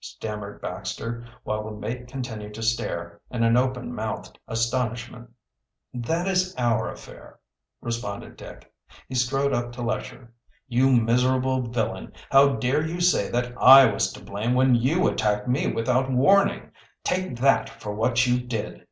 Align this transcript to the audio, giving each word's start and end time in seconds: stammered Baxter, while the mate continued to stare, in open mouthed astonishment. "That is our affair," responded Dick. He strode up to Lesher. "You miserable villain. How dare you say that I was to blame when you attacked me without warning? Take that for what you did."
stammered 0.00 0.60
Baxter, 0.60 1.24
while 1.44 1.62
the 1.62 1.70
mate 1.70 2.08
continued 2.08 2.52
to 2.54 2.64
stare, 2.64 3.20
in 3.30 3.44
open 3.56 3.94
mouthed 3.94 4.36
astonishment. 4.48 5.30
"That 5.92 6.26
is 6.26 6.52
our 6.58 6.90
affair," 6.90 7.38
responded 7.80 8.36
Dick. 8.36 8.72
He 9.08 9.14
strode 9.14 9.52
up 9.52 9.70
to 9.74 9.82
Lesher. 9.82 10.32
"You 10.66 10.90
miserable 10.90 11.62
villain. 11.62 12.12
How 12.32 12.54
dare 12.56 12.84
you 12.84 13.00
say 13.00 13.28
that 13.30 13.54
I 13.56 13.86
was 13.86 14.12
to 14.14 14.20
blame 14.24 14.54
when 14.54 14.74
you 14.74 15.06
attacked 15.06 15.46
me 15.46 15.68
without 15.70 16.10
warning? 16.10 16.72
Take 17.04 17.36
that 17.38 17.68
for 17.70 17.94
what 17.94 18.26
you 18.26 18.40
did." 18.40 18.88